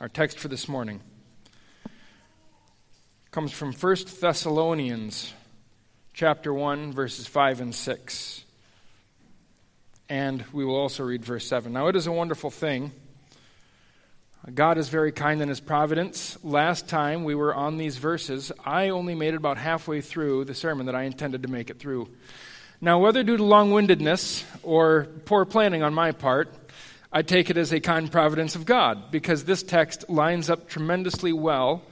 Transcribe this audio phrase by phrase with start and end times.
[0.00, 1.02] Our text for this morning
[3.32, 5.34] comes from 1 Thessalonians
[6.14, 8.44] chapter 1 verses 5 and 6.
[10.08, 11.70] And we will also read verse 7.
[11.70, 12.92] Now it is a wonderful thing.
[14.54, 16.42] God is very kind in his providence.
[16.42, 20.54] Last time we were on these verses, I only made it about halfway through the
[20.54, 22.08] sermon that I intended to make it through.
[22.80, 26.59] Now, whether due to long windedness or poor planning on my part,
[27.12, 31.32] I take it as a kind providence of God because this text lines up tremendously
[31.32, 31.82] well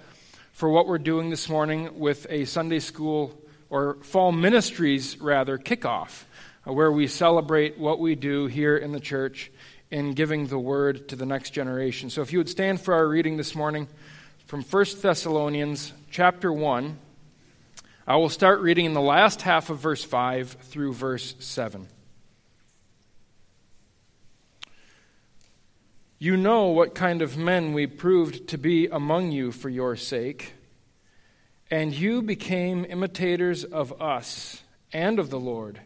[0.53, 3.37] for what we're doing this morning with a Sunday school
[3.69, 6.23] or fall ministries, rather, kickoff,
[6.65, 9.51] uh, where we celebrate what we do here in the church
[9.91, 12.11] in giving the word to the next generation.
[12.11, 13.89] So if you would stand for our reading this morning
[14.47, 16.97] from 1 Thessalonians chapter 1,
[18.07, 21.89] I will start reading in the last half of verse 5 through verse 7.
[26.21, 30.55] You know what kind of men we proved to be among you for your sake,
[31.70, 35.81] and you became imitators of us and of the Lord.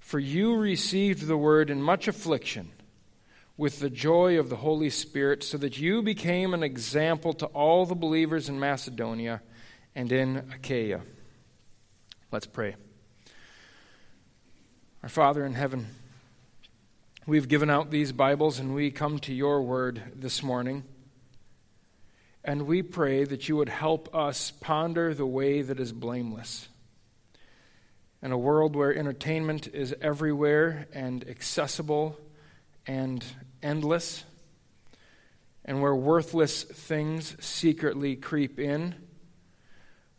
[0.00, 2.72] For you received the word in much affliction
[3.56, 7.86] with the joy of the Holy Spirit, so that you became an example to all
[7.86, 9.40] the believers in Macedonia
[9.94, 11.02] and in Achaia.
[12.32, 12.74] Let's pray.
[15.04, 15.86] Our Father in heaven,
[17.28, 20.84] We've given out these Bibles and we come to your word this morning.
[22.44, 26.68] And we pray that you would help us ponder the way that is blameless.
[28.22, 32.16] In a world where entertainment is everywhere and accessible
[32.86, 33.24] and
[33.60, 34.22] endless,
[35.64, 38.94] and where worthless things secretly creep in,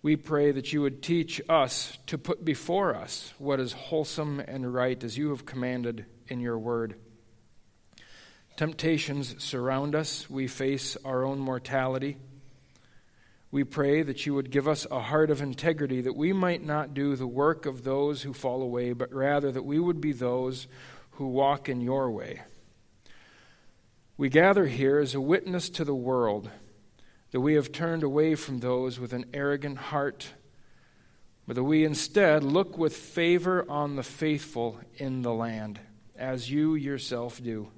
[0.02, 4.74] we pray that you would teach us to put before us what is wholesome and
[4.74, 6.96] right as you have commanded in your word.
[8.56, 10.30] Temptations surround us.
[10.30, 12.18] We face our own mortality.
[13.52, 16.94] We pray that you would give us a heart of integrity, that we might not
[16.94, 20.68] do the work of those who fall away, but rather that we would be those
[21.12, 22.42] who walk in your way.
[24.18, 26.50] We gather here as a witness to the world
[27.32, 30.34] that we have turned away from those with an arrogant heart
[31.48, 35.80] but that we instead look with favor on the faithful in the land,
[36.18, 37.70] as you yourself do.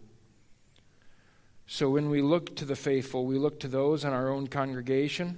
[1.67, 5.38] So when we look to the faithful, we look to those in our own congregation,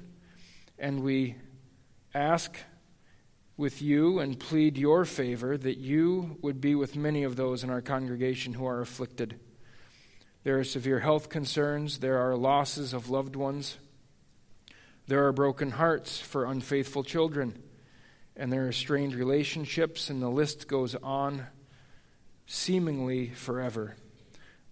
[0.79, 1.35] and we
[2.13, 2.57] ask
[3.57, 7.69] with you and plead your favor that you would be with many of those in
[7.69, 9.39] our congregation who are afflicted.
[10.43, 13.77] There are severe health concerns, there are losses of loved ones,
[15.07, 17.61] there are broken hearts for unfaithful children
[18.35, 21.47] and there are strained relationships, and the list goes on
[22.51, 23.95] seemingly forever.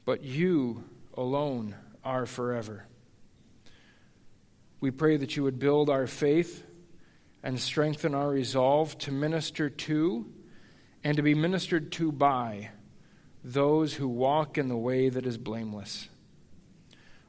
[0.04, 2.86] But you alone are forever.
[4.82, 6.66] We pray that you would build our faith
[7.42, 10.30] and strengthen our resolve to minister to
[11.06, 12.72] and to be ministered to by
[13.46, 16.10] those who walk in the way that is blameless.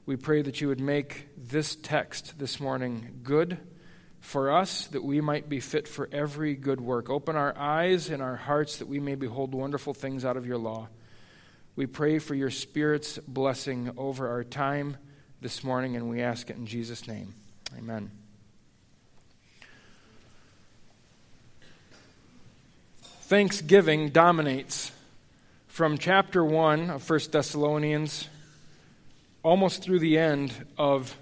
[0.05, 3.59] We pray that you would make this text this morning good
[4.21, 7.11] for us that we might be fit for every good work.
[7.11, 10.59] Open our eyes and our hearts that we may behold wonderful things out of your
[10.59, 10.89] law.
[11.77, 14.97] We pray for your Spirit's blessing over our time
[15.41, 17.35] this morning, and we ask it in Jesus' name.
[17.79, 18.11] Amen.
[23.23, 24.91] Thanksgiving dominates
[25.69, 28.29] from chapter 1 of 1 Thessalonians
[29.43, 31.17] almost through the end of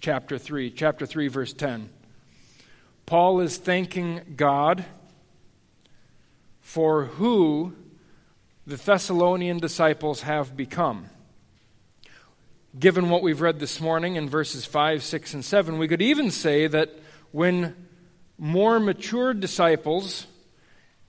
[0.00, 1.88] chapter 3, chapter 3, verse 10.
[3.06, 4.84] Paul is thanking God
[6.60, 7.74] for who
[8.66, 11.06] the Thessalonian disciples have become.
[12.78, 16.30] Given what we've read this morning in verses 5, 6, and 7, we could even
[16.30, 16.90] say that
[17.32, 17.76] when
[18.38, 20.26] more mature disciples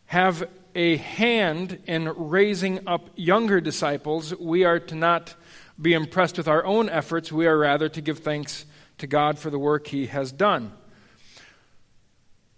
[0.07, 5.35] have a hand in raising up younger disciples, we are to not
[5.81, 7.31] be impressed with our own efforts.
[7.31, 8.65] We are rather to give thanks
[8.97, 10.73] to God for the work He has done.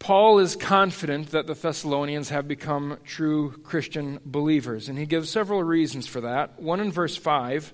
[0.05, 5.63] Paul is confident that the Thessalonians have become true Christian believers, and he gives several
[5.63, 6.61] reasons for that.
[6.61, 7.73] One in verse 5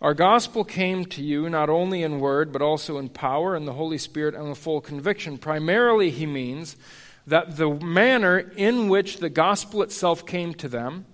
[0.00, 3.72] Our gospel came to you not only in word, but also in power and the
[3.72, 5.36] Holy Spirit and with full conviction.
[5.36, 6.76] Primarily, he means
[7.26, 11.04] that the manner in which the gospel itself came to them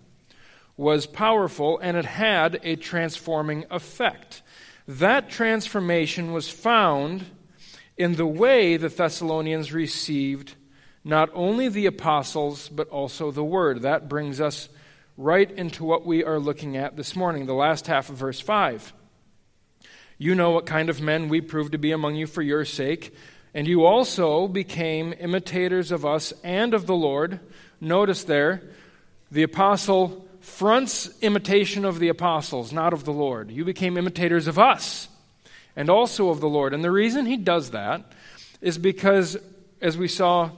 [0.76, 4.43] was powerful and it had a transforming effect.
[4.87, 7.25] That transformation was found
[8.00, 10.55] in the way the Thessalonians received
[11.05, 13.82] not only the apostles, but also the word.
[13.82, 14.70] That brings us
[15.19, 18.94] right into what we are looking at this morning, the last half of verse 5.
[20.17, 23.14] You know what kind of men we proved to be among you for your sake.
[23.52, 27.38] And you also became imitators of us and of the Lord.
[27.82, 28.62] Notice there,
[29.31, 33.50] the apostle fronts imitation of the apostles, not of the Lord.
[33.50, 35.06] You became imitators of us
[35.76, 36.75] and also of the Lord.
[36.75, 38.12] And the reason he does that
[38.61, 39.37] is because,
[39.81, 40.50] as we saw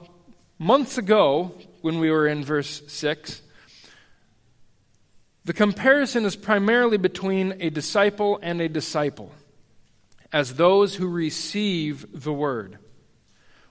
[0.59, 3.43] months ago when we were in verse 6,
[5.45, 9.33] the comparison is primarily between a disciple and a disciple,
[10.33, 12.79] as those who receive the word.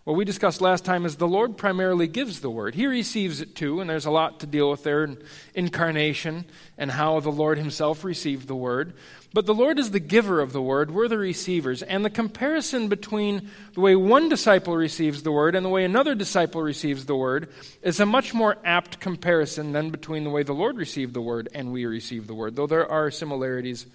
[0.03, 2.73] What we discussed last time is the Lord primarily gives the word.
[2.73, 5.21] He receives it too, and there's a lot to deal with there in
[5.53, 6.45] incarnation
[6.75, 8.93] and how the Lord himself received the word.
[9.31, 11.83] But the Lord is the giver of the word, we're the receivers.
[11.83, 16.15] And the comparison between the way one disciple receives the word and the way another
[16.15, 17.49] disciple receives the word
[17.83, 21.47] is a much more apt comparison than between the way the Lord received the word
[21.53, 23.85] and we receive the word, though there are similarities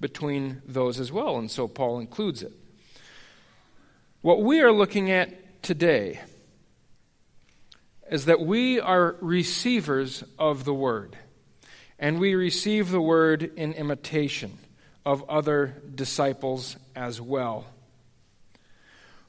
[0.00, 2.52] between those as well, and so Paul includes it.
[4.20, 6.20] What we are looking at today
[8.10, 11.16] is that we are receivers of the Word,
[11.98, 14.58] and we receive the Word in imitation
[15.04, 17.66] of other disciples as well.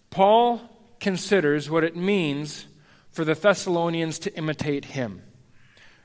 [0.09, 0.61] Paul
[0.99, 2.65] considers what it means
[3.11, 5.21] for the Thessalonians to imitate him.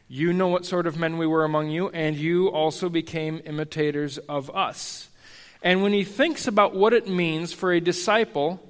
[0.08, 4.18] You know what sort of men we were among you, and you also became imitators
[4.18, 5.08] of us.
[5.62, 8.60] And when he thinks about what it means for a disciple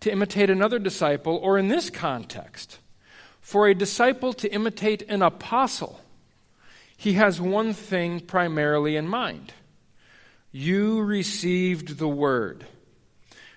[0.00, 2.78] to imitate another disciple, or in this context,
[3.40, 6.00] for a disciple to imitate an apostle,
[6.96, 9.52] he has one thing primarily in mind.
[10.52, 12.66] You received the word.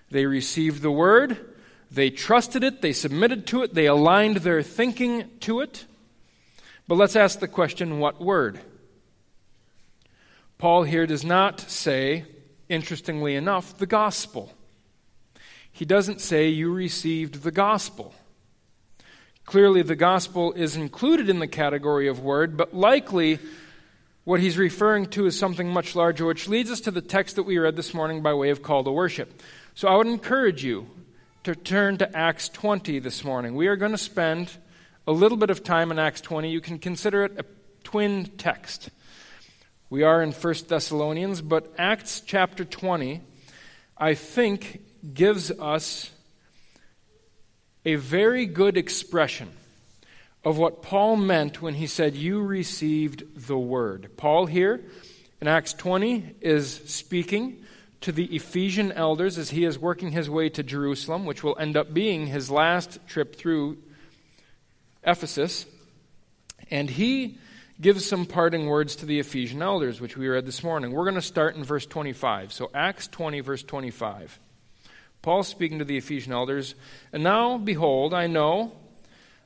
[0.10, 1.38] They received the word,
[1.90, 5.86] they trusted it, they submitted to it, they aligned their thinking to it.
[6.88, 8.60] But let's ask the question what word?
[10.58, 12.26] Paul here does not say,
[12.70, 14.54] interestingly enough, the gospel
[15.72, 18.14] he doesn't say you received the gospel.
[19.46, 23.40] Clearly, the gospel is included in the category of word, but likely
[24.24, 27.44] what he's referring to is something much larger, which leads us to the text that
[27.44, 29.42] we read this morning by way of call to worship.
[29.74, 30.88] So I would encourage you
[31.44, 33.56] to turn to Acts 20 this morning.
[33.56, 34.52] We are going to spend
[35.08, 36.52] a little bit of time in Acts 20.
[36.52, 37.46] You can consider it a
[37.84, 38.90] twin text.
[39.90, 43.22] We are in 1 Thessalonians, but Acts chapter 20,
[43.98, 44.82] I think,
[45.14, 46.12] gives us
[47.86, 49.50] a very good expression
[50.44, 54.12] of what Paul meant when he said, You received the word.
[54.18, 54.82] Paul here
[55.40, 57.64] in Acts 20 is speaking
[58.02, 61.78] to the Ephesian elders as he is working his way to Jerusalem, which will end
[61.78, 63.78] up being his last trip through
[65.04, 65.66] Ephesus.
[66.72, 67.38] And he
[67.80, 70.92] gives some parting words to the Ephesian elders, which we read this morning.
[70.92, 72.54] We're going to start in verse 25.
[72.54, 74.40] So, Acts 20, verse 25.
[75.22, 76.74] Paul speaking to the Ephesian elders,
[77.14, 78.72] and now behold, I know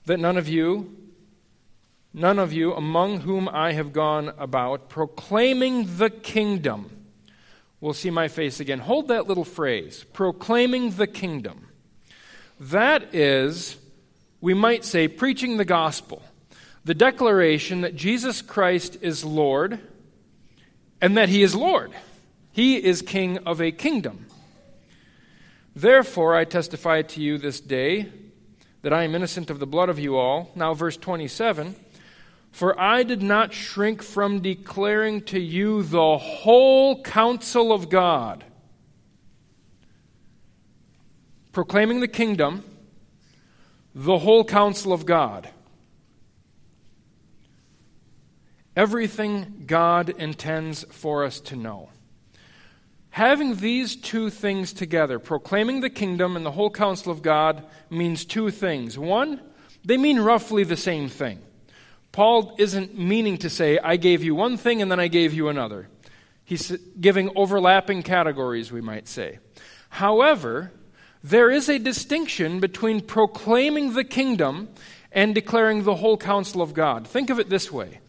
[0.05, 0.95] that none of you,
[2.13, 6.89] none of you among whom I have gone about proclaiming the kingdom
[7.81, 8.79] will see my face again.
[8.79, 11.67] Hold that little phrase, proclaiming the kingdom.
[12.59, 13.75] That is,
[14.39, 16.21] we might say, preaching the gospel,
[16.85, 19.79] the declaration that Jesus Christ is Lord
[21.01, 21.91] and that he is Lord.
[22.53, 24.27] He is king of a kingdom.
[25.75, 28.09] Therefore, I testify to you this day
[28.81, 30.51] that I am innocent of the blood of you all.
[30.55, 31.75] Now, verse 27
[32.51, 38.45] For I did not shrink from declaring to you the whole counsel of God,
[41.51, 42.63] proclaiming the kingdom,
[43.93, 45.49] the whole counsel of God.
[48.77, 51.89] Everything God intends for us to know.
[53.15, 58.25] Having these two things together, proclaiming the kingdom and the whole counsel of God, means
[58.25, 58.99] two things.
[58.99, 59.39] One,
[59.85, 61.39] they mean roughly the same thing.
[62.11, 65.47] Paul isn't meaning to say, I gave you one thing and then I gave you
[65.47, 65.87] another.
[66.43, 69.39] He's giving overlapping categories, we might say.
[69.91, 70.73] However,
[71.23, 74.67] there is a distinction between proclaiming the kingdom
[75.13, 77.07] and declaring the whole counsel of God.
[77.07, 78.01] Think of it this way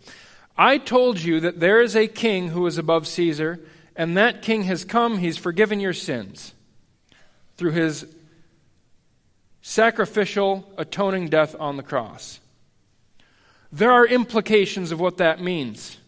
[0.58, 3.60] I told you that there is a king who is above Caesar
[3.96, 6.52] and that king has come, he's forgiven your sins
[7.56, 8.06] through his
[9.62, 12.40] sacrificial, atoning death on the cross.
[13.72, 15.98] There are implications of what that means.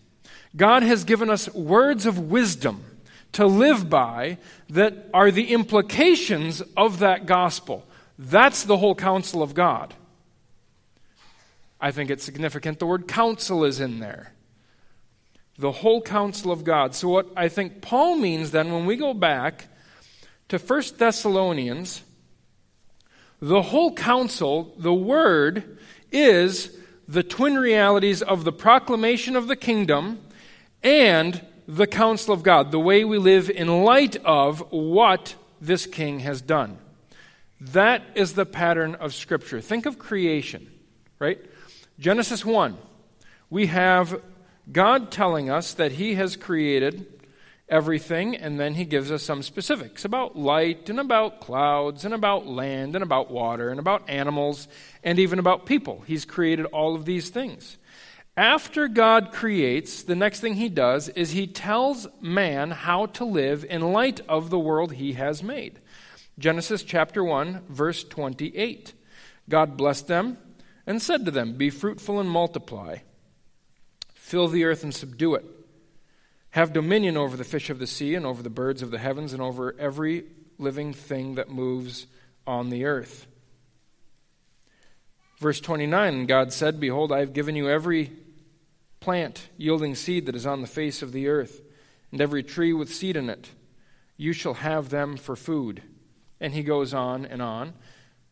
[0.57, 2.85] God has given us words of wisdom
[3.33, 4.39] to live by
[4.71, 7.85] that are the implications of that gospel.
[8.19, 9.95] That's the whole counsel of God.
[11.81, 14.33] I think it's significant the word counsel is in there.
[15.59, 16.95] The whole counsel of God.
[16.95, 19.67] So, what I think Paul means then, when we go back
[20.49, 22.03] to 1 Thessalonians,
[23.41, 25.79] the whole counsel, the word,
[26.13, 30.21] is the twin realities of the proclamation of the kingdom
[30.83, 36.21] and the counsel of God, the way we live in light of what this king
[36.21, 36.79] has done.
[37.61, 39.61] That is the pattern of Scripture.
[39.61, 40.71] Think of creation,
[41.19, 41.39] right?
[41.99, 42.77] Genesis 1.
[43.51, 44.21] We have
[44.71, 47.07] God telling us that He has created
[47.69, 52.47] everything, and then He gives us some specifics about light, and about clouds, and about
[52.47, 54.69] land, and about water, and about animals,
[55.03, 56.03] and even about people.
[56.07, 57.79] He's created all of these things.
[58.37, 63.65] After God creates, the next thing He does is He tells man how to live
[63.69, 65.81] in light of the world He has made.
[66.39, 68.93] Genesis chapter 1, verse 28.
[69.49, 70.39] God blessed them
[70.87, 72.99] and said to them, Be fruitful and multiply,
[74.29, 75.45] fill the earth and subdue it.
[76.51, 79.33] Have dominion over the fish of the sea, and over the birds of the heavens,
[79.33, 80.25] and over every
[80.59, 82.07] living thing that moves
[82.47, 83.27] on the earth.
[85.39, 88.13] Verse 29 God said, Behold, I have given you every
[89.01, 91.63] plant yielding seed that is on the face of the earth,
[92.13, 93.51] and every tree with seed in it.
[94.19, 95.83] You shall have them for food.
[96.39, 97.73] And he goes on and on.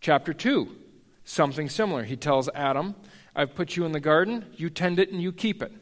[0.00, 0.76] Chapter 2,
[1.24, 2.04] something similar.
[2.04, 2.96] He tells Adam,
[3.34, 5.72] I've put you in the garden, you tend it and you keep it.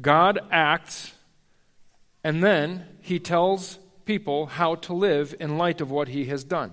[0.00, 1.12] God acts,
[2.24, 6.72] and then he tells people how to live in light of what he has done.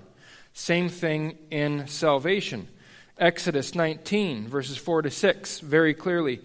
[0.53, 2.67] Same thing in salvation.
[3.17, 6.41] Exodus 19, verses 4 to 6, very clearly.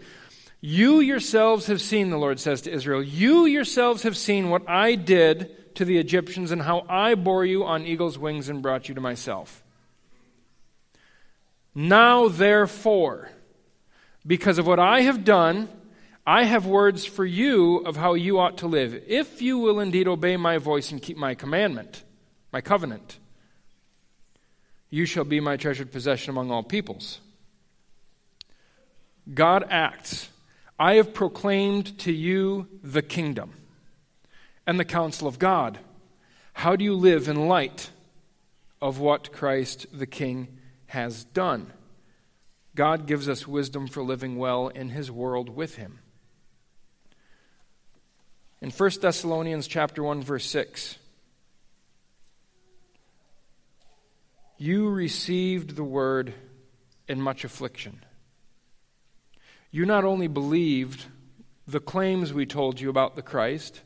[0.60, 4.94] You yourselves have seen, the Lord says to Israel, you yourselves have seen what I
[4.94, 8.94] did to the Egyptians and how I bore you on eagle's wings and brought you
[8.94, 9.62] to myself.
[11.74, 13.30] Now, therefore,
[14.26, 15.68] because of what I have done,
[16.26, 20.06] I have words for you of how you ought to live, if you will indeed
[20.06, 22.04] obey my voice and keep my commandment,
[22.52, 23.18] my covenant.
[24.88, 27.20] You shall be my treasured possession among all peoples.
[29.32, 30.28] God acts.
[30.78, 33.54] I have proclaimed to you the kingdom
[34.66, 35.78] and the counsel of God.
[36.52, 37.90] How do you live in light
[38.80, 41.72] of what Christ the King has done?
[42.74, 45.98] God gives us wisdom for living well in his world with him.
[48.62, 50.96] In 1 Thessalonians chapter 1 verse 6,
[54.56, 56.32] you received the word
[57.08, 58.04] in much affliction.
[59.72, 61.06] You not only believed
[61.66, 63.80] the claims we told you about the Christ,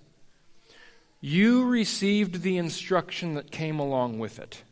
[1.23, 4.63] you received the instruction that came along with it.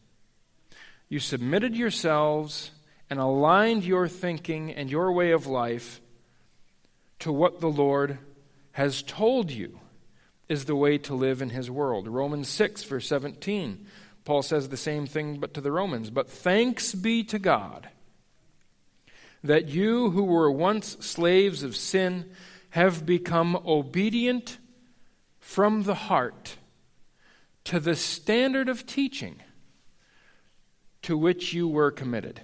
[1.09, 2.73] You submitted yourselves
[3.09, 6.03] and aligned your thinking and your way of life
[7.21, 8.19] to what the Lord
[8.73, 9.81] has told you
[10.49, 12.09] is the way to live in His world.
[12.09, 13.87] Romans 6, verse 17.
[14.25, 16.11] Paul says the same thing but to the Romans.
[16.11, 17.89] But thanks be to God
[19.43, 22.31] that you who were once slaves of sin
[22.71, 24.57] have become obedient
[25.39, 26.57] from the heart
[27.65, 29.37] to the standard of teaching
[31.03, 32.41] to which you were committed.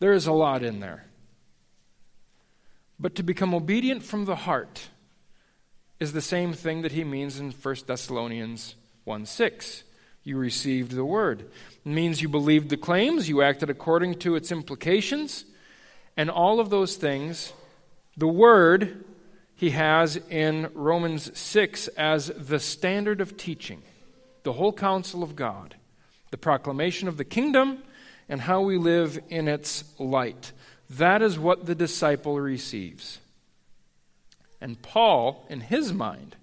[0.00, 1.04] There is a lot in there.
[2.98, 4.88] But to become obedient from the heart
[6.00, 9.84] is the same thing that he means in 1 Thessalonians 1 6.
[10.24, 11.40] You received the word.
[11.40, 15.44] It means you believed the claims, you acted according to its implications,
[16.16, 17.52] and all of those things,
[18.16, 19.04] the word
[19.54, 23.82] he has in Romans 6 as the standard of teaching,
[24.42, 25.76] the whole counsel of God,
[26.30, 27.82] the proclamation of the kingdom,
[28.28, 30.52] and how we live in its light.
[30.90, 33.18] That is what the disciple receives.
[34.60, 36.36] And Paul, in his mind,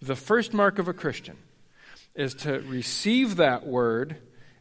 [0.00, 1.36] the first mark of a Christian
[2.14, 4.16] is to receive that word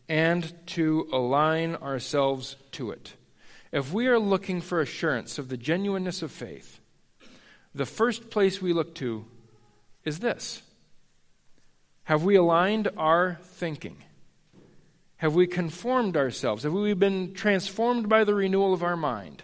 [0.09, 3.13] and to align ourselves to it.
[3.71, 6.79] If we are looking for assurance of the genuineness of faith,
[7.75, 9.25] the first place we look to
[10.03, 10.61] is this
[12.03, 13.97] Have we aligned our thinking?
[15.17, 16.63] Have we conformed ourselves?
[16.63, 19.43] Have we been transformed by the renewal of our mind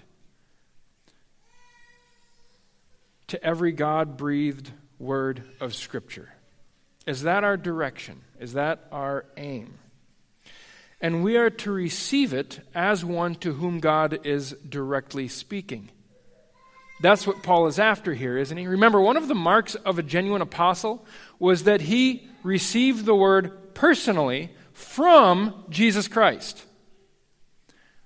[3.34, 6.32] to every God breathed word of Scripture?
[7.08, 8.22] Is that our direction?
[8.40, 9.80] Is that our aim?
[11.02, 15.90] And we are to receive it as one to whom God is directly speaking.
[17.02, 18.68] That's what Paul is after here, isn't he?
[18.68, 21.04] Remember, one of the marks of a genuine apostle
[21.40, 26.64] was that he received the word personally from Jesus Christ.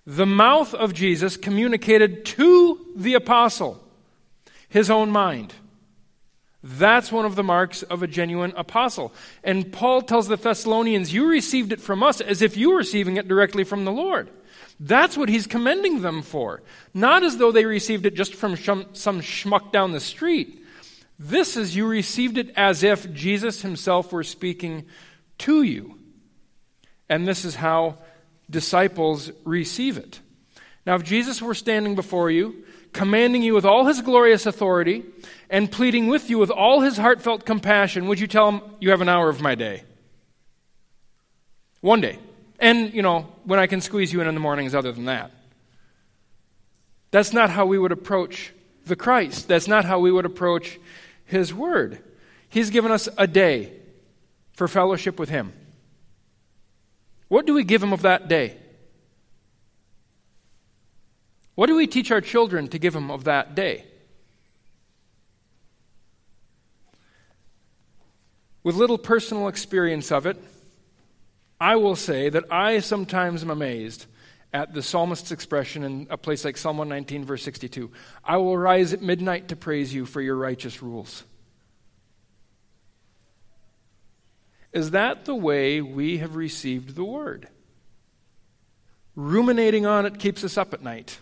[0.05, 3.83] The mouth of Jesus communicated to the apostle
[4.69, 5.53] his own mind.
[6.63, 9.13] That's one of the marks of a genuine apostle.
[9.43, 13.17] And Paul tells the Thessalonians, You received it from us as if you were receiving
[13.17, 14.29] it directly from the Lord.
[14.79, 16.61] That's what he's commending them for.
[16.93, 20.63] Not as though they received it just from some, some schmuck down the street.
[21.17, 24.85] This is you received it as if Jesus himself were speaking
[25.39, 25.97] to you.
[27.09, 27.97] And this is how
[28.49, 30.19] disciples receive it.
[30.85, 32.63] Now, if Jesus were standing before you,
[32.93, 35.03] commanding you with all his glorious authority,
[35.49, 39.01] and pleading with you with all his heartfelt compassion, would you tell him, You have
[39.01, 39.83] an hour of my day?
[41.81, 42.19] One day.
[42.59, 45.31] And, you know, when I can squeeze you in in the mornings, other than that.
[47.11, 48.51] That's not how we would approach
[48.85, 49.47] the Christ.
[49.47, 50.79] That's not how we would approach
[51.25, 52.01] his word.
[52.49, 53.73] He's given us a day
[54.53, 55.53] for fellowship with him.
[57.27, 58.57] What do we give him of that day?
[61.57, 63.83] What do we teach our children to give them of that day?
[68.61, 70.37] With little personal experience of it,
[71.59, 74.05] I will say that I sometimes am amazed
[74.53, 77.89] at the psalmist's expression in a place like Psalm 119, verse 62
[78.23, 81.23] I will rise at midnight to praise you for your righteous rules.
[84.73, 87.47] Is that the way we have received the word?
[89.15, 91.17] Ruminating on it keeps us up at night.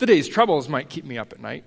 [0.00, 1.62] The day's troubles might keep me up at night.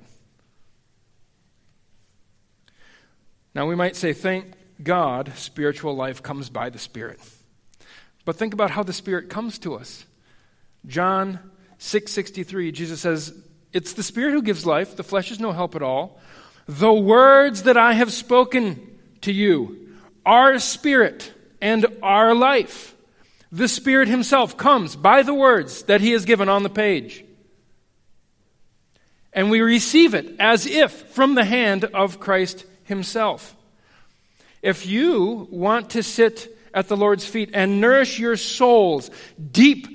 [3.53, 7.19] Now, we might say, thank God, spiritual life comes by the Spirit.
[8.25, 10.07] But think about how the Spirit comes to us.
[10.87, 13.33] John 6:63 Jesus says,
[13.71, 16.19] "It's the Spirit who gives life, the flesh is no help at all.
[16.67, 22.95] The words that I have spoken to you are spirit and are life.
[23.51, 27.23] The Spirit Himself comes by the words that He has given on the page.
[29.33, 33.55] And we receive it as if from the hand of Christ Himself.
[34.61, 39.11] If you want to sit at the Lord's feet and nourish your souls
[39.51, 39.87] deep,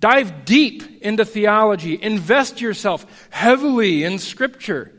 [0.00, 4.92] dive deep into theology, invest yourself heavily in Scripture,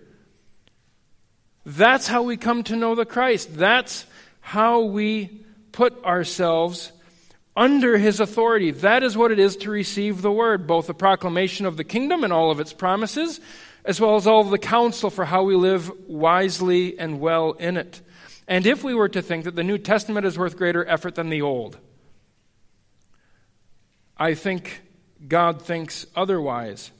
[1.65, 3.55] that's how we come to know the Christ.
[3.55, 4.05] That's
[4.41, 6.91] how we put ourselves
[7.55, 8.71] under his authority.
[8.71, 12.23] That is what it is to receive the word, both the proclamation of the kingdom
[12.23, 13.39] and all of its promises,
[13.85, 17.77] as well as all of the counsel for how we live wisely and well in
[17.77, 18.01] it.
[18.47, 21.29] And if we were to think that the New Testament is worth greater effort than
[21.29, 21.77] the Old,
[24.17, 24.81] I think
[25.27, 26.91] God thinks otherwise.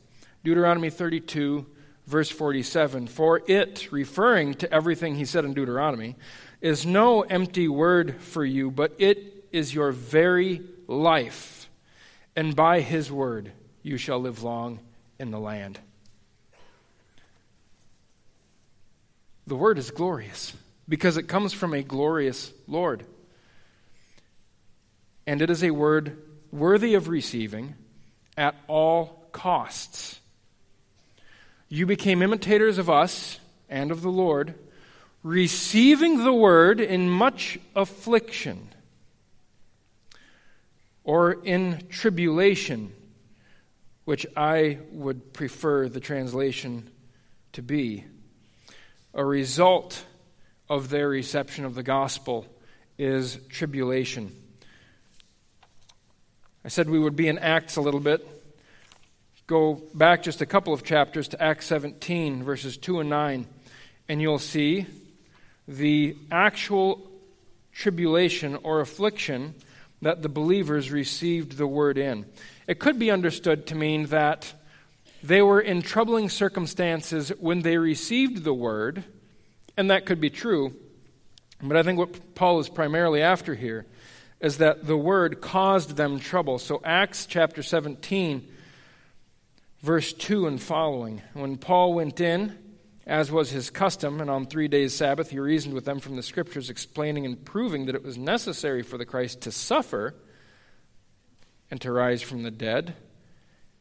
[0.43, 1.65] Deuteronomy 32
[2.05, 6.15] verse 47 For it, referring to everything he said in Deuteronomy,
[6.61, 11.69] is no empty word for you, but it is your very life.
[12.35, 14.79] And by his word you shall live long
[15.19, 15.79] in the land.
[19.45, 20.53] The word is glorious
[20.89, 23.05] because it comes from a glorious Lord.
[25.27, 26.17] And it is a word
[26.51, 27.75] worthy of receiving
[28.35, 30.19] at all costs.
[31.69, 33.39] You became imitators of us
[33.69, 34.55] and of the Lord,
[35.23, 38.72] receiving the word in much affliction
[41.03, 42.93] or in tribulation,
[44.05, 46.89] which I would prefer the translation
[47.53, 48.05] to be.
[49.13, 50.05] A result
[50.69, 52.47] of their reception of the gospel
[52.97, 54.35] is tribulation.
[56.65, 58.27] I said we would be in Acts a little bit
[59.47, 63.45] go back just a couple of chapters to Acts 17, verses 2 and 9,
[64.07, 64.85] and you'll see
[65.67, 67.07] the actual
[67.73, 69.53] tribulation or affliction
[70.03, 72.25] that the believers received the word in.
[72.67, 74.53] It could be understood to mean that
[75.21, 79.03] they were in troubling circumstances when they received the word,
[79.77, 80.75] and that could be true.
[81.61, 83.85] But I think what Paul is primarily after here
[84.39, 86.59] is that the word caused them trouble.
[86.59, 88.49] So, Acts chapter 17
[89.83, 91.21] verse 2 and following.
[91.33, 92.57] When Paul went in,
[93.05, 96.23] as was his custom, and on three days' Sabbath, he reasoned with them from the
[96.23, 100.15] Scriptures, explaining and proving that it was necessary for the Christ to suffer
[101.69, 102.95] and to rise from the dead,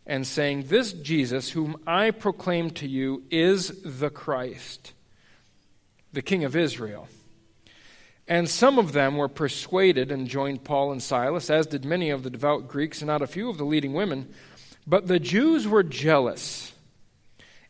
[0.06, 4.92] and saying, This Jesus, whom I proclaim to you, is the Christ,
[6.12, 7.08] the King of Israel.
[8.26, 12.22] And some of them were persuaded and joined Paul and Silas, as did many of
[12.22, 14.32] the devout Greeks and not a few of the leading women.
[14.86, 16.72] But the Jews were jealous,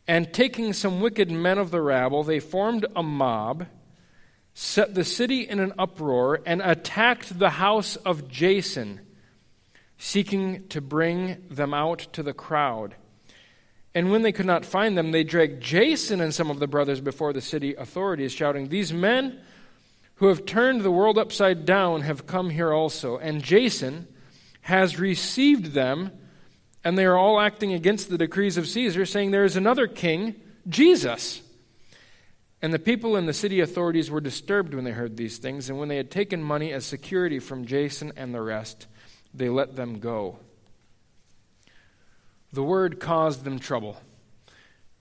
[0.06, 3.66] and taking some wicked men of the rabble, they formed a mob,
[4.54, 9.00] set the city in an uproar, and attacked the house of Jason,
[9.98, 12.96] seeking to bring them out to the crowd.
[13.94, 17.00] And when they could not find them, they dragged Jason and some of the brothers
[17.00, 19.38] before the city authorities, shouting, These men
[20.16, 23.18] who have turned the world upside down have come here also.
[23.18, 24.08] And Jason
[24.62, 26.12] has received them,
[26.84, 30.34] and they are all acting against the decrees of Caesar, saying, There is another king,
[30.68, 31.42] Jesus.
[32.60, 35.78] And the people and the city authorities were disturbed when they heard these things, and
[35.78, 38.86] when they had taken money as security from Jason and the rest,
[39.34, 40.38] they let them go.
[42.52, 44.00] The word caused them trouble,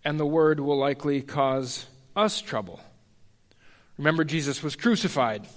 [0.04, 2.80] and the word will likely cause us trouble.
[3.98, 5.48] Remember, Jesus was crucified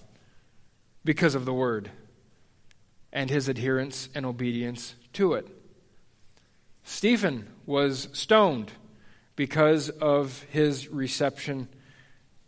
[1.04, 1.90] because of the word
[3.12, 5.48] and his adherence and obedience to it.
[6.84, 8.70] Stephen was stoned
[9.36, 11.68] because of his reception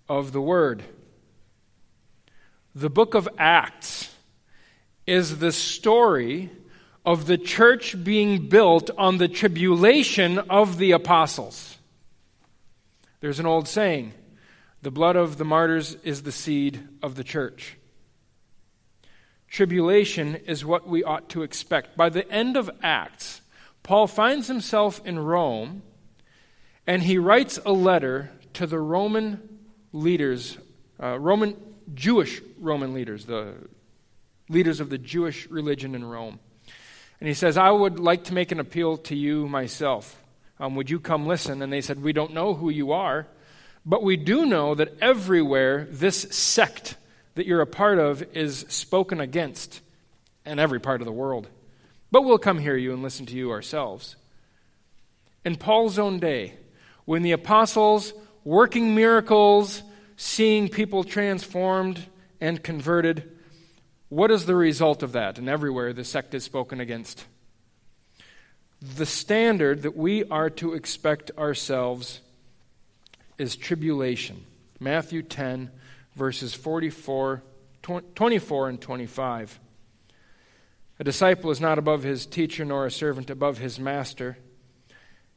[0.08, 0.84] of the word.
[2.74, 4.14] The book of Acts
[5.06, 6.50] is the story
[7.04, 11.78] of the church being built on the tribulation of the apostles.
[13.20, 14.12] There's an old saying
[14.82, 17.78] the blood of the martyrs is the seed of the church.
[19.48, 21.96] Tribulation is what we ought to expect.
[21.96, 23.40] By the end of Acts,
[23.86, 25.82] Paul finds himself in Rome
[26.88, 29.60] and he writes a letter to the Roman
[29.92, 30.58] leaders,
[31.00, 31.56] uh, Roman
[31.94, 33.54] Jewish Roman leaders, the
[34.48, 36.40] leaders of the Jewish religion in Rome.
[37.20, 40.20] And he says, I would like to make an appeal to you myself.
[40.58, 41.62] Um, would you come listen?
[41.62, 43.28] And they said, We don't know who you are,
[43.84, 46.96] but we do know that everywhere this sect
[47.36, 49.80] that you're a part of is spoken against
[50.44, 51.46] in every part of the world.
[52.16, 54.16] But we'll come hear you and listen to you ourselves.
[55.44, 56.54] In Paul's own day,
[57.04, 59.82] when the apostles, working miracles,
[60.16, 62.06] seeing people transformed
[62.40, 63.36] and converted,
[64.08, 65.36] what is the result of that?
[65.36, 67.26] And everywhere the sect is spoken against.
[68.80, 72.22] The standard that we are to expect ourselves
[73.36, 74.46] is tribulation.
[74.80, 75.70] Matthew 10,
[76.14, 77.42] verses 44,
[77.82, 79.60] 24 and 25.
[80.98, 84.38] A disciple is not above his teacher, nor a servant above his master.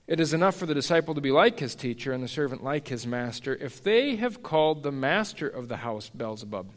[0.07, 2.87] It is enough for the disciple to be like his teacher and the servant like
[2.87, 3.55] his master.
[3.55, 6.71] If they have called the master of the house Beelzebub,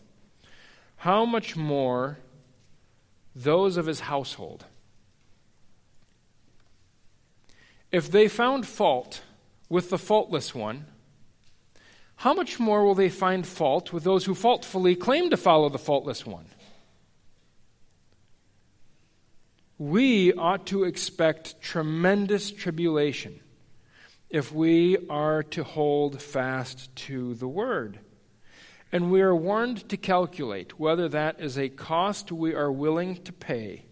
[0.96, 2.18] how much more
[3.34, 4.66] those of his household?
[7.90, 9.22] If they found fault
[9.68, 10.86] with the faultless one,
[12.16, 15.78] how much more will they find fault with those who faultfully claim to follow the
[15.78, 16.46] faultless one?
[19.82, 23.40] We ought to expect tremendous tribulation
[24.30, 27.98] if we are to hold fast to the word.
[28.92, 33.32] And we are warned to calculate whether that is a cost we are willing to
[33.32, 33.86] pay.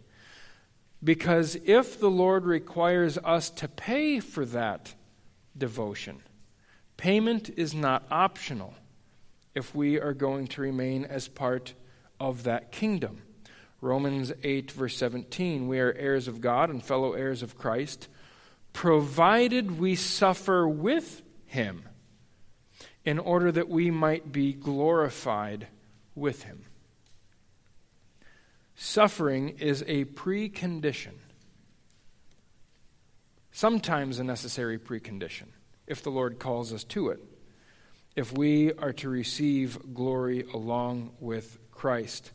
[1.02, 4.94] Because if the Lord requires us to pay for that
[5.58, 6.22] devotion,
[6.98, 8.74] payment is not optional
[9.56, 11.74] if we are going to remain as part
[12.20, 13.22] of that kingdom.
[13.80, 18.08] Romans 8, verse 17 we are heirs of God and fellow heirs of Christ,
[18.72, 21.88] provided we suffer with him
[23.04, 25.66] in order that we might be glorified
[26.14, 26.64] with him.
[28.76, 31.14] Suffering is a precondition,
[33.52, 35.48] sometimes a necessary precondition,
[35.86, 37.20] if the Lord calls us to it,
[38.16, 42.32] if we are to receive glory along with Christ.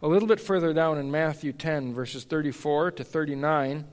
[0.00, 3.84] A little bit further down in Matthew 10, verses 34 to 39,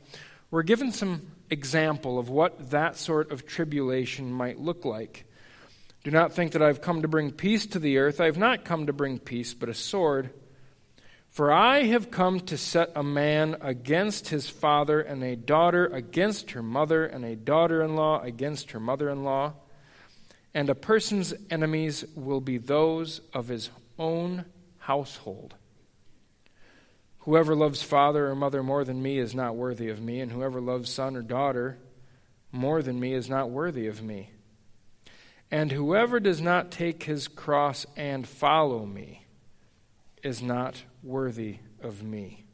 [0.52, 5.26] we're given some example of what that sort of tribulation might look like.
[6.04, 8.22] Do not think that I've come to bring peace to the earth.
[8.22, 10.30] I have not come to bring peace, but a sword.
[11.32, 16.52] For I have come to set a man against his father, and a daughter against
[16.52, 19.54] her mother, and a daughter in law against her mother in law.
[20.54, 24.46] And a person's enemies will be those of his own
[24.78, 25.56] household.
[27.26, 30.62] Whoever loves father or mother more than me is not worthy of me, and whoever
[30.62, 31.80] loves son or daughter
[32.52, 34.30] more than me is not worthy of me.
[35.50, 39.26] And whoever does not take his cross and follow me
[40.22, 42.46] is not worthy of me.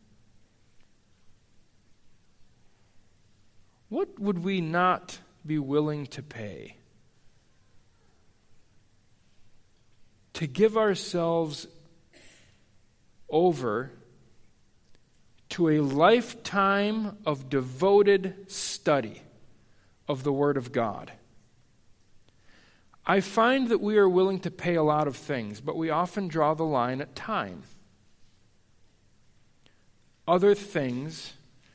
[3.89, 6.77] What would we not be willing to pay
[10.33, 11.67] to give ourselves
[13.29, 13.91] over
[15.51, 19.21] to a lifetime of devoted study
[20.07, 21.11] of the Word of God?
[23.05, 26.27] I find that we are willing to pay a lot of things, but we often
[26.27, 27.63] draw the line at time.
[30.27, 31.33] Other things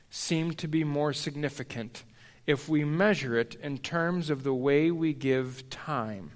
[0.08, 2.04] seem to be more significant
[2.46, 6.30] if we measure it in terms of the way we give time.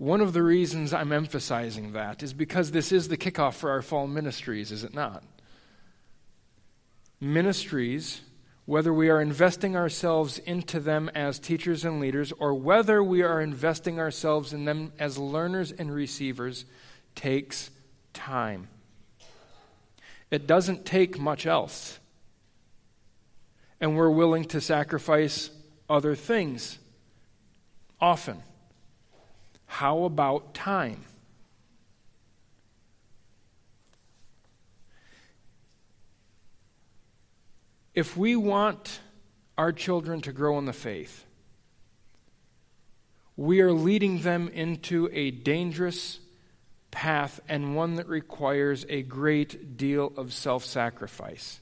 [0.00, 3.82] One of the reasons I'm emphasizing that is because this is the kickoff for our
[3.82, 5.22] fall ministries, is it not?
[7.20, 8.22] Ministries,
[8.64, 13.42] whether we are investing ourselves into them as teachers and leaders or whether we are
[13.42, 16.64] investing ourselves in them as learners and receivers,
[17.14, 17.68] takes
[18.14, 18.68] time.
[20.30, 21.98] It doesn't take much else.
[23.82, 25.50] And we're willing to sacrifice
[25.90, 26.78] other things
[28.00, 28.42] often.
[29.70, 31.04] How about time?
[37.94, 39.00] If we want
[39.56, 41.24] our children to grow in the faith,
[43.36, 46.18] we are leading them into a dangerous
[46.90, 51.60] path and one that requires a great deal of self sacrifice.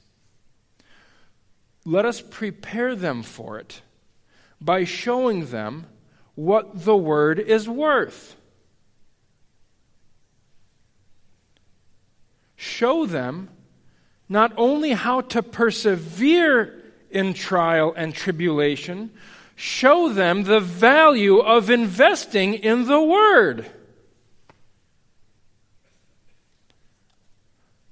[1.85, 3.83] Let us prepare them for it
[4.59, 5.85] by showing them
[6.39, 8.37] what the word is worth.
[12.55, 13.49] Show them
[14.29, 19.11] not only how to persevere in trial and tribulation,
[19.57, 23.65] show them the value of investing in the Word.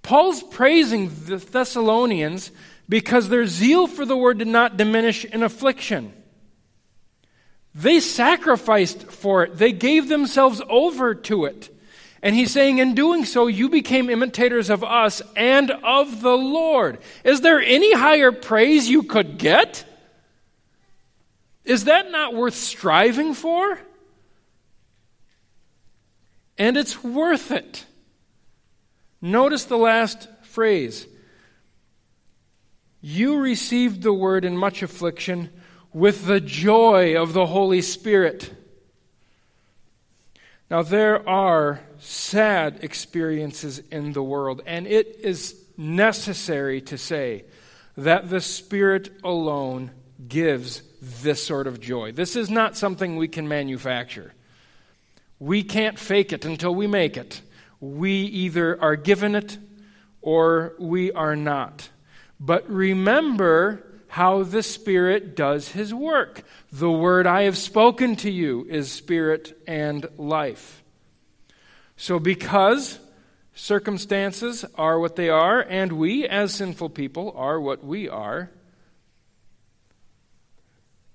[0.04, 2.52] Paul's praising the Thessalonians
[2.88, 6.14] because their zeal for the Word did not diminish in affliction.
[7.78, 11.70] They sacrificed for it, they gave themselves over to it.
[12.24, 16.98] And he's saying, in doing so, you became imitators of us and of the Lord.
[17.24, 19.86] Is there any higher praise you could get?
[21.64, 23.78] Is that not worth striving for?
[26.58, 27.86] And it's worth it.
[29.22, 31.06] Notice the last phrase.
[33.02, 35.52] You received the word in much affliction
[35.94, 38.54] with the joy of the Holy Spirit.
[40.70, 47.46] Now, there are sad experiences in the world, and it is necessary to say
[47.96, 49.92] that the Spirit alone
[50.28, 52.12] gives this sort of joy.
[52.12, 54.34] This is not something we can manufacture.
[55.40, 57.42] We can't fake it until we make it.
[57.80, 59.58] We either are given it
[60.22, 61.90] or we are not.
[62.40, 66.44] But remember how the Spirit does His work.
[66.72, 70.84] The word I have spoken to you is spirit and life.
[71.96, 73.00] So, because
[73.54, 78.52] circumstances are what they are, and we, as sinful people, are what we are,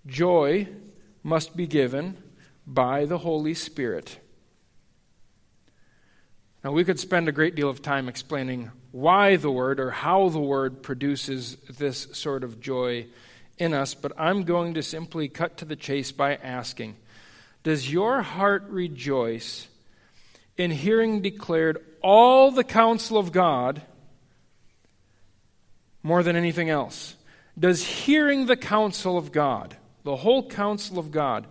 [0.07, 0.69] joy
[1.23, 2.17] must be given
[2.67, 4.19] by the Holy Spirit.
[6.65, 10.29] Now, we could spend a great deal of time explaining why the Word or how
[10.29, 13.07] the Word produces this sort of joy
[13.59, 16.95] in us, but I'm going to simply cut to the chase by asking
[17.65, 19.67] Does your heart rejoice
[20.57, 23.83] in hearing declared all the counsel of God
[26.05, 27.17] more than anything else?
[27.59, 31.49] Does hearing the counsel of God, the whole counsel of God,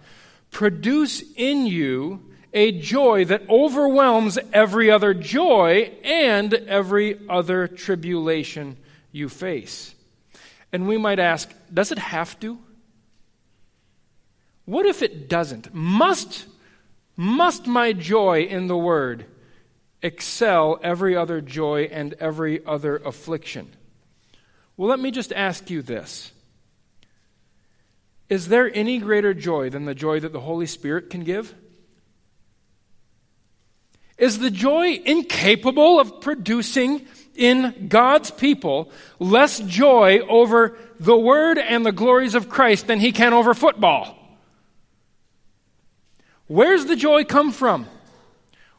[0.51, 8.77] produce in you a joy that overwhelms every other joy and every other tribulation
[9.11, 9.95] you face.
[10.71, 12.57] And we might ask, does it have to?
[14.65, 15.73] What if it doesn't?
[15.73, 16.45] Must,
[17.15, 19.25] must my joy in the Word
[20.01, 23.69] excel every other joy and every other affliction?
[24.77, 26.31] Well, let me just ask you this
[28.29, 31.53] Is there any greater joy than the joy that the Holy Spirit can give?
[34.21, 41.83] Is the joy incapable of producing in God's people less joy over the Word and
[41.83, 44.15] the glories of Christ than he can over football?
[46.45, 47.87] Where's the joy come from?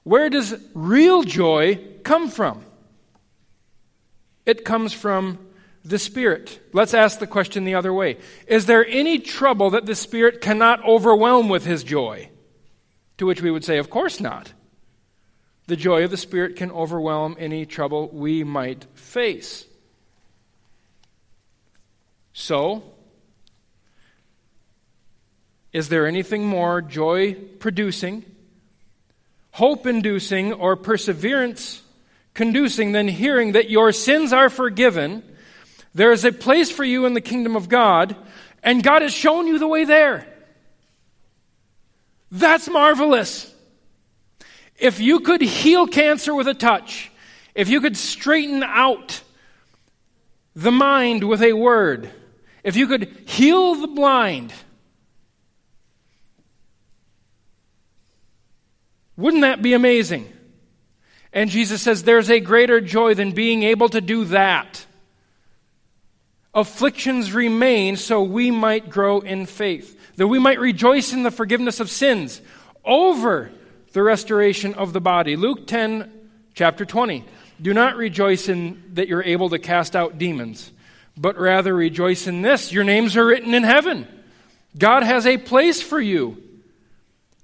[0.05, 2.65] Where does real joy come from?
[4.47, 5.41] It comes from
[5.85, 6.61] the Spirit.
[6.73, 10.85] Let's ask the question the other way Is there any trouble that the Spirit cannot
[10.85, 12.29] overwhelm with his joy?
[13.19, 14.53] To which we would say, Of course not.
[15.73, 19.65] The joy of the Spirit can overwhelm any trouble we might face.
[22.35, 22.83] So,
[25.73, 28.23] is there anything more joy producing,
[29.53, 31.81] hope inducing, or perseverance
[32.35, 35.23] conducing than hearing that your sins are forgiven?
[35.95, 38.15] There is a place for you in the kingdom of God,
[38.63, 40.27] and God has shown you the way there.
[42.31, 43.52] That's marvelous.
[44.79, 47.11] If you could heal cancer with a touch,
[47.55, 49.23] if you could straighten out
[50.55, 52.11] the mind with a word,
[52.65, 54.53] if you could heal the blind,
[59.17, 60.33] wouldn't that be amazing?
[61.33, 64.87] And Jesus says, There's a greater joy than being able to do that.
[66.55, 71.81] Afflictions remain so we might grow in faith, that we might rejoice in the forgiveness
[71.81, 72.43] of sins
[72.85, 73.51] over
[73.93, 75.37] the restoration of the body.
[75.37, 76.11] Luke 10,
[76.55, 77.25] chapter 20.
[77.61, 80.73] Do not rejoice in that you're able to cast out demons,
[81.17, 84.09] but rather rejoice in this your names are written in heaven.
[84.77, 86.43] God has a place for you.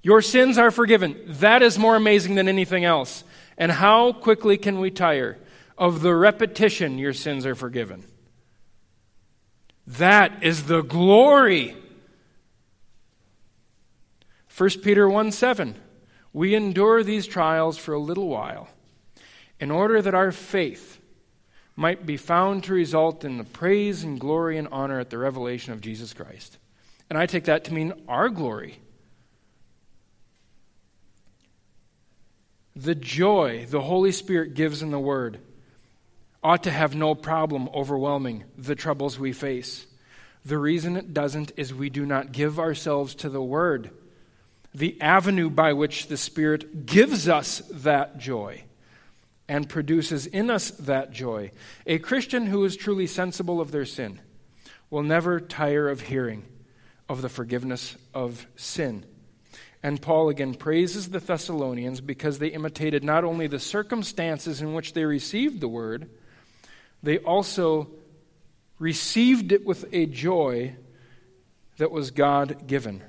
[0.01, 1.15] Your sins are forgiven.
[1.27, 3.23] That is more amazing than anything else.
[3.57, 5.37] And how quickly can we tire
[5.77, 8.05] of the repetition your sins are forgiven?
[9.85, 11.75] That is the glory.
[14.55, 15.75] 1 Peter 1 7.
[16.33, 18.67] We endure these trials for a little while,
[19.59, 20.99] in order that our faith
[21.75, 25.71] might be found to result in the praise and glory and honor at the revelation
[25.73, 26.57] of Jesus Christ.
[27.09, 28.79] And I take that to mean our glory.
[32.75, 35.39] The joy the Holy Spirit gives in the Word
[36.43, 39.85] ought to have no problem overwhelming the troubles we face.
[40.45, 43.89] The reason it doesn't is we do not give ourselves to the Word,
[44.73, 48.63] the avenue by which the Spirit gives us that joy
[49.47, 51.51] and produces in us that joy.
[51.87, 54.21] A Christian who is truly sensible of their sin
[54.89, 56.45] will never tire of hearing
[57.09, 59.03] of the forgiveness of sin.
[59.81, 64.93] And Paul again praises the Thessalonians because they imitated not only the circumstances in which
[64.93, 66.09] they received the word,
[67.01, 67.89] they also
[68.77, 70.75] received it with a joy
[71.77, 73.01] that was God given.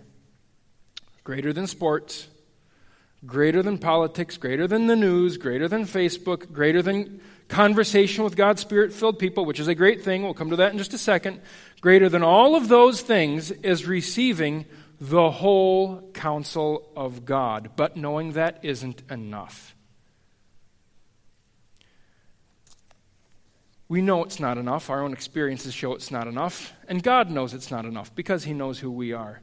[1.25, 2.29] Greater than sports,
[3.27, 8.63] greater than politics, greater than the news, greater than Facebook, greater than conversation with God's
[8.63, 10.23] Spirit filled people, which is a great thing.
[10.23, 11.41] We'll come to that in just a second.
[11.81, 14.65] Greater than all of those things is receiving
[15.01, 19.75] the whole counsel of God, but knowing that isn't enough.
[23.89, 24.89] We know it's not enough.
[24.89, 26.73] Our own experiences show it's not enough.
[26.87, 29.41] And God knows it's not enough because He knows who we are.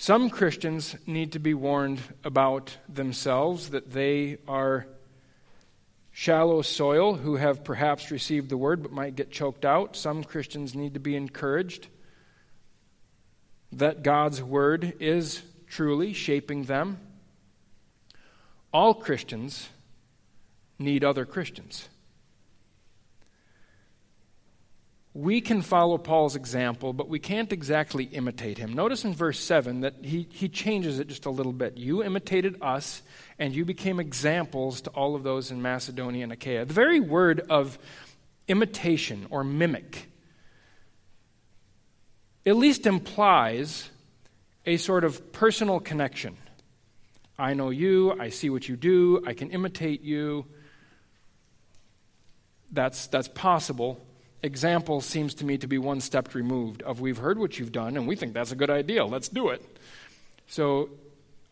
[0.00, 4.86] Some Christians need to be warned about themselves that they are
[6.12, 9.96] shallow soil who have perhaps received the word but might get choked out.
[9.96, 11.88] Some Christians need to be encouraged
[13.72, 17.00] that God's Word is truly shaping them.
[18.72, 19.68] All Christians
[20.78, 21.88] need other Christians.
[25.14, 28.74] We can follow Paul's example, but we can't exactly imitate him.
[28.74, 31.76] Notice in verse 7 that he, he changes it just a little bit.
[31.76, 33.02] You imitated us,
[33.38, 36.64] and you became examples to all of those in Macedonia and Achaia.
[36.64, 37.78] The very word of
[38.48, 40.08] imitation or mimic
[42.46, 43.90] at least implies
[44.64, 46.36] a sort of personal connection.
[47.38, 50.46] I know you, I see what you do, I can imitate you.
[52.72, 54.04] That's, that's possible.
[54.42, 57.96] Example seems to me to be one step removed of we've heard what you've done
[57.96, 59.62] and we think that's a good idea, let's do it.
[60.46, 60.90] So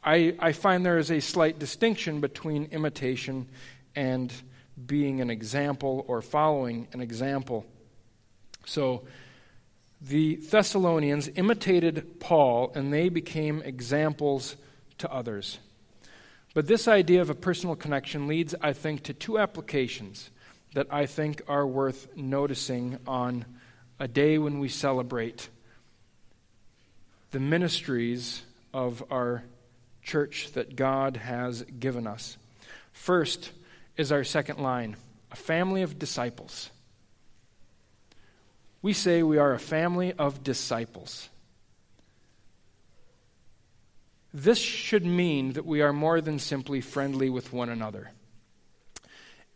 [0.05, 3.49] I, I find there is a slight distinction between imitation
[3.97, 4.33] and
[4.87, 7.67] being an example or following an example.
[8.67, 9.03] So
[10.01, 14.55] the Thessalonians imitated Paul and they became examples
[14.99, 15.59] to others.
[16.55, 20.31] But this idea of a personal connection leads, I think, to two applications
[20.77, 23.47] that I think are worth noticing on
[23.99, 25.49] a day when we celebrate
[27.31, 28.43] the ministries
[28.75, 29.43] of our
[30.03, 32.37] church that God has given us.
[32.93, 33.53] First
[33.97, 34.97] is our second line
[35.33, 36.69] a family of disciples
[38.83, 41.29] we say we are a family of disciples.
[44.33, 48.13] This should mean that we are more than simply friendly with one another.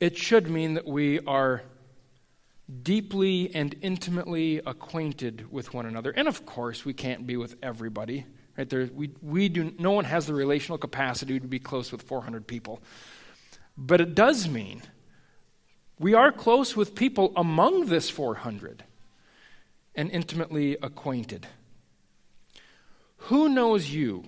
[0.01, 1.62] It should mean that we are
[2.82, 6.11] deeply and intimately acquainted with one another.
[6.11, 8.24] And of course, we can't be with everybody.
[8.57, 12.03] Right there, we, we do, no one has the relational capacity to be close with
[12.03, 12.80] 400 people.
[13.76, 14.82] But it does mean
[15.98, 18.84] we are close with people among this 400
[19.94, 21.46] and intimately acquainted.
[23.24, 24.24] Who knows you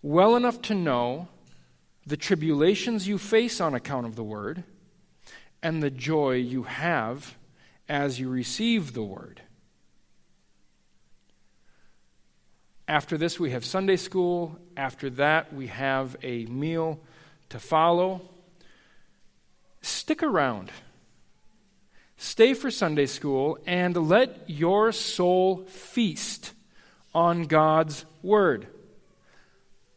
[0.00, 1.26] well enough to know
[2.06, 4.62] the tribulations you face on account of the word
[5.62, 7.36] and the joy you have
[7.88, 9.42] as you receive the word?
[12.88, 14.58] After this, we have Sunday school.
[14.76, 17.00] After that, we have a meal
[17.48, 18.22] to follow.
[19.82, 20.70] stick around.
[22.16, 26.52] Stay for Sunday school and let your soul feast
[27.14, 28.66] on God's Word.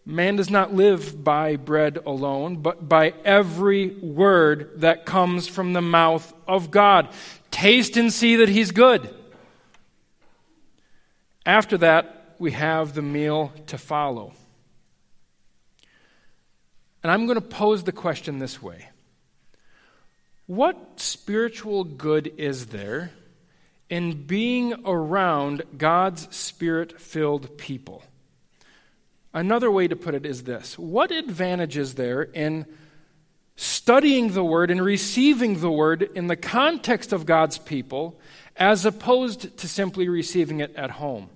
[0.10, 5.84] Man does not live by bread alone, but by every word that comes from the
[5.84, 7.10] mouth of God.
[7.51, 9.14] Taste and see that He's good.
[11.45, 14.34] After that, we have the meal to follow.
[17.03, 18.89] And I'm going to pose the question this way
[20.47, 23.12] What spiritual good is there
[23.91, 28.01] in being around God's spirit filled people?
[29.34, 32.65] Another way to put it is this What advantage is there in
[33.55, 38.19] studying the Word and receiving the Word in the context of God's people
[38.55, 41.30] as opposed to simply receiving it at home?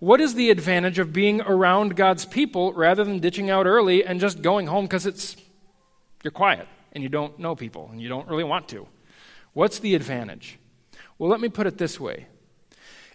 [0.00, 4.20] What is the advantage of being around God's people rather than ditching out early and
[4.20, 5.36] just going home because it's
[6.22, 8.86] you're quiet and you don't know people and you don't really want to?
[9.52, 10.58] What's the advantage?
[11.18, 12.26] Well, let me put it this way.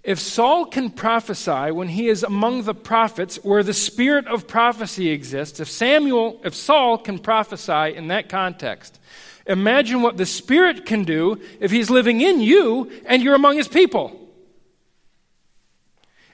[0.04, 5.10] If Saul can prophesy when he is among the prophets where the spirit of prophecy
[5.10, 8.98] exists, if Samuel, if Saul can prophesy in that context,
[9.46, 13.68] imagine what the spirit can do if he's living in you and you're among his
[13.68, 14.16] people.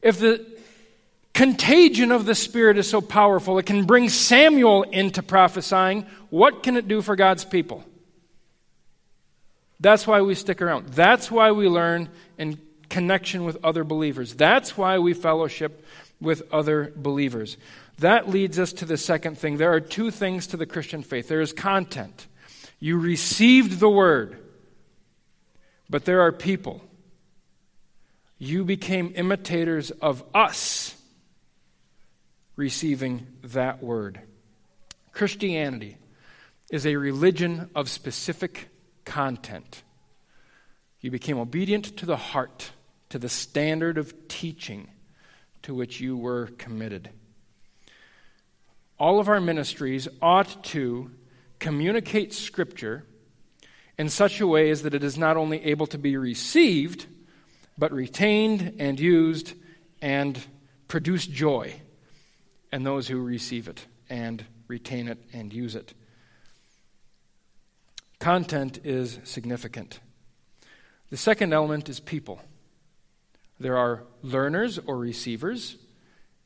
[0.02, 0.46] If the
[1.34, 6.78] contagion of the Spirit is so powerful, it can bring Samuel into prophesying, what can
[6.78, 7.84] it do for God's people?
[9.80, 10.90] That's why we stick around.
[10.90, 12.60] That's why we learn in
[12.96, 14.36] connection with other believers.
[14.36, 15.86] That's why we fellowship
[16.22, 17.58] with other believers.
[18.00, 19.58] That leads us to the second thing.
[19.58, 22.26] There are two things to the Christian faith there is content.
[22.80, 24.38] You received the word,
[25.90, 26.82] but there are people
[28.38, 30.96] you became imitators of us
[32.56, 34.22] receiving that word.
[35.12, 35.98] Christianity
[36.72, 38.70] is a religion of specific
[39.04, 39.84] content.
[41.02, 42.72] You became obedient to the heart,
[43.16, 44.90] to the standard of teaching
[45.62, 47.10] to which you were committed.
[49.00, 51.10] All of our ministries ought to
[51.58, 53.06] communicate Scripture
[53.98, 57.06] in such a way as that it is not only able to be received,
[57.78, 59.54] but retained and used
[60.02, 60.38] and
[60.90, 61.74] produce joy
[62.74, 65.94] in those who receive it and retain it and use it.
[68.20, 70.02] Content is significant.
[71.12, 72.42] The second element is people.
[73.60, 75.78] There are learners or receivers,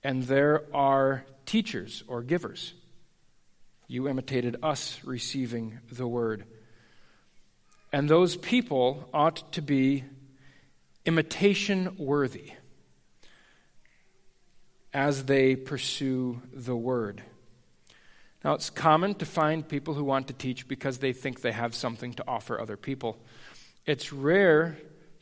[0.03, 2.73] and there are teachers or givers.
[3.87, 6.45] You imitated us receiving the word.
[7.91, 10.03] And those people ought to be
[11.05, 12.51] imitation worthy
[14.93, 17.23] as they pursue the word.
[18.43, 21.75] Now, it's common to find people who want to teach because they think they have
[21.75, 23.17] something to offer other people.
[23.85, 24.77] It's rare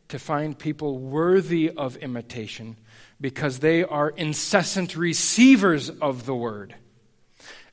[0.10, 2.78] to find people worthy of imitation
[3.20, 6.76] because they are incessant receivers of the word.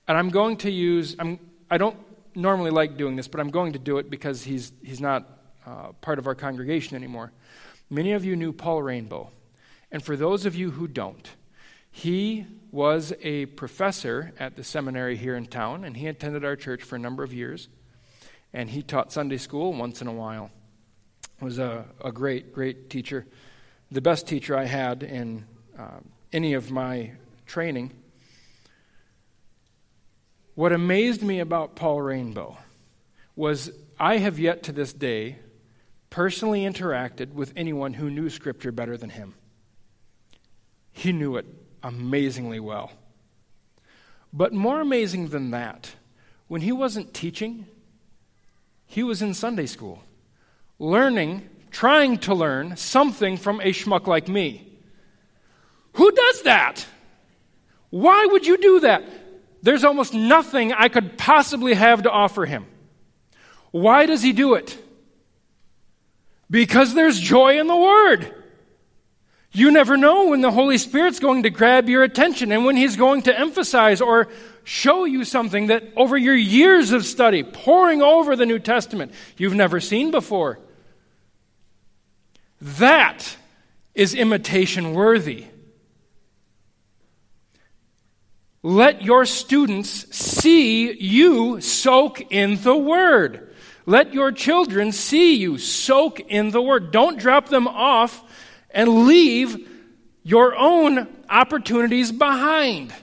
[0.08, 1.38] And I'm going to use, I'm,
[1.70, 1.96] I don't
[2.34, 5.28] normally like doing this, but I'm going to do it because he's, he's not
[5.66, 7.32] uh, part of our congregation anymore.
[7.88, 9.30] Many of you knew Paul Rainbow.
[9.92, 11.28] And for those of you who don't,
[11.90, 16.82] he was a professor at the seminary here in town, and he attended our church
[16.82, 17.68] for a number of years.
[18.52, 20.50] And he taught Sunday school once in a while.
[21.40, 23.26] Was a, a great, great teacher.
[23.90, 25.44] The best teacher I had in
[25.78, 26.00] uh,
[26.32, 27.12] any of my
[27.46, 27.92] training.
[30.54, 32.56] What amazed me about Paul Rainbow
[33.36, 35.36] was I have yet to this day
[36.10, 39.34] personally interacted with anyone who knew Scripture better than him.
[40.92, 41.46] He knew it
[41.82, 42.92] amazingly well.
[44.32, 45.94] But more amazing than that,
[46.46, 47.66] when he wasn't teaching,
[48.86, 50.02] he was in Sunday school,
[50.78, 54.66] learning, trying to learn something from a schmuck like me.
[55.94, 56.86] Who does that?
[57.90, 59.04] Why would you do that?
[59.62, 62.66] There's almost nothing I could possibly have to offer him.
[63.70, 64.76] Why does he do it?
[66.50, 68.34] Because there's joy in the Word.
[69.52, 72.96] You never know when the Holy Spirit's going to grab your attention and when He's
[72.96, 74.28] going to emphasize or
[74.64, 79.54] show you something that over your years of study, poring over the New Testament, you've
[79.54, 80.58] never seen before.
[82.64, 83.36] That
[83.94, 85.44] is imitation worthy.
[88.62, 93.54] Let your students see you soak in the Word.
[93.84, 96.90] Let your children see you soak in the Word.
[96.90, 98.24] Don't drop them off
[98.70, 99.68] and leave
[100.22, 102.94] your own opportunities behind.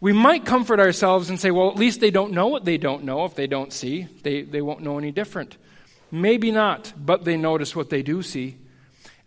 [0.00, 3.04] We might comfort ourselves and say, well, at least they don't know what they don't
[3.04, 4.08] know if they don't see.
[4.24, 5.56] They, they won't know any different.
[6.10, 8.56] Maybe not, but they notice what they do see.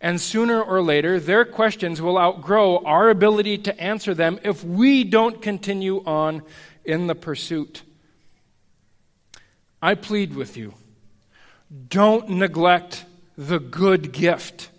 [0.00, 5.04] And sooner or later, their questions will outgrow our ability to answer them if we
[5.04, 6.42] don't continue on
[6.84, 7.82] in the pursuit.
[9.82, 10.74] I plead with you
[11.88, 13.04] don't neglect
[13.36, 14.70] the good gift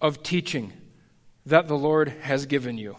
[0.00, 0.72] of teaching
[1.46, 2.96] that the Lord has given you.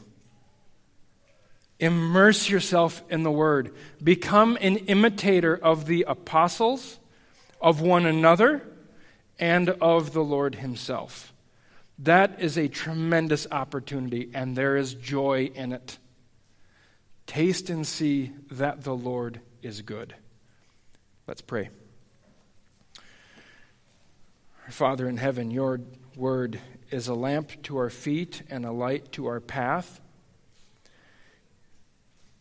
[1.80, 3.74] Immerse yourself in the Word.
[4.04, 7.00] Become an imitator of the apostles,
[7.62, 8.64] of one another,
[9.40, 11.32] and of the Lord Himself.
[12.00, 16.00] That is a tremendous opportunity, and there is joy in it.
[17.28, 20.16] Taste and see that the Lord is good.
[21.28, 21.70] Let's pray.
[24.70, 25.82] Father in heaven, your
[26.16, 26.60] word
[26.90, 30.02] is a lamp to our feet and a light to our path.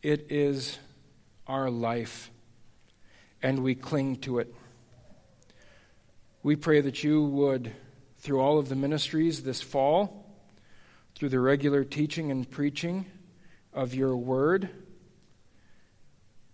[0.02, 0.78] It is
[1.46, 2.30] our life,
[3.42, 4.54] and we cling to it.
[6.43, 7.72] We pray that you would,
[8.18, 10.26] through all of the ministries this fall,
[11.14, 13.05] through the regular teaching and preaching
[13.74, 14.70] of your word,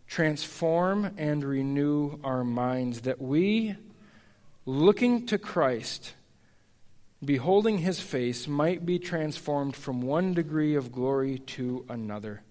[0.08, 3.76] transform and renew our minds that we,
[4.64, 6.14] looking to Christ,
[7.24, 12.42] beholding his face, might be transformed from one degree of glory to another.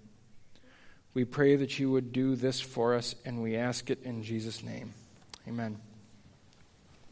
[1.14, 4.64] We pray that you would do this for us, and we ask it in Jesus'
[4.64, 4.94] name.
[5.48, 5.80] Amen.